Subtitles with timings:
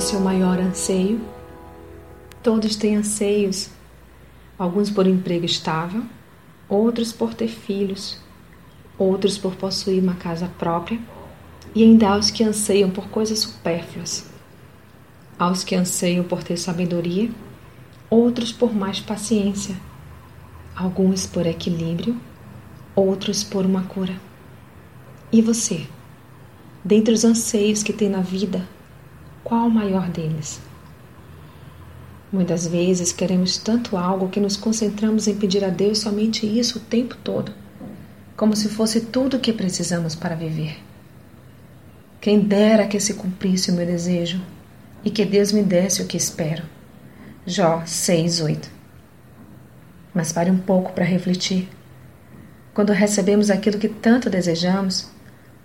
[0.00, 1.20] o seu maior anseio?
[2.42, 3.68] Todos têm anseios,
[4.58, 6.02] alguns por emprego estável,
[6.66, 8.18] outros por ter filhos,
[8.96, 10.98] outros por possuir uma casa própria,
[11.74, 14.26] e ainda há os que anseiam por coisas supérfluas.
[15.38, 17.30] Há os que anseiam por ter sabedoria,
[18.08, 19.76] outros por mais paciência,
[20.74, 22.16] alguns por equilíbrio,
[22.96, 24.18] outros por uma cura.
[25.30, 25.86] E você?
[26.82, 28.66] Dentre os anseios que tem na vida,
[29.42, 30.60] qual o maior deles?
[32.32, 36.82] Muitas vezes queremos tanto algo que nos concentramos em pedir a Deus somente isso o
[36.82, 37.52] tempo todo,
[38.36, 40.78] como se fosse tudo o que precisamos para viver.
[42.20, 44.40] Quem dera que se cumprisse o meu desejo
[45.04, 46.62] e que Deus me desse o que espero.
[47.46, 48.68] Jó 6:8.
[50.14, 51.68] Mas pare um pouco para refletir.
[52.74, 55.10] Quando recebemos aquilo que tanto desejamos,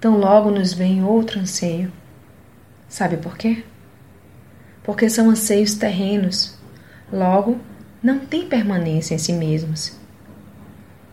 [0.00, 1.92] tão logo nos vem outro anseio.
[2.88, 3.64] Sabe por quê?
[4.84, 6.54] porque são anseios terrenos,
[7.10, 7.58] logo,
[8.02, 9.96] não têm permanência em si mesmos.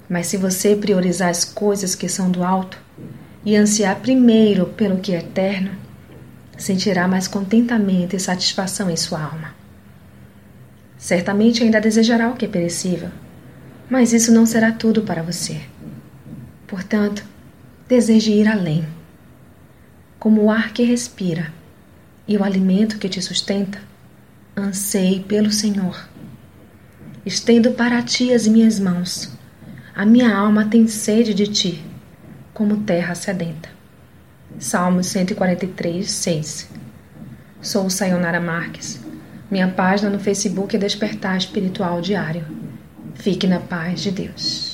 [0.09, 2.77] Mas se você priorizar as coisas que são do alto
[3.45, 5.71] e ansiar primeiro pelo que é eterno,
[6.57, 9.55] sentirá mais contentamento e satisfação em sua alma.
[10.97, 13.09] Certamente ainda desejará o que é perecível,
[13.89, 15.61] mas isso não será tudo para você.
[16.67, 17.23] Portanto,
[17.87, 18.85] deseje ir além.
[20.19, 21.51] Como o ar que respira,
[22.27, 23.79] e o alimento que te sustenta,
[24.55, 26.09] anseie pelo Senhor.
[27.25, 29.31] Estendo para ti as minhas mãos.
[29.93, 31.85] A minha alma tem sede de ti,
[32.53, 33.69] como terra sedenta.
[34.57, 36.69] Salmos 143, 6.
[37.61, 38.99] Sou Sayonara Marques.
[39.49, 42.45] Minha página no Facebook é Despertar Espiritual Diário.
[43.15, 44.70] Fique na paz de Deus.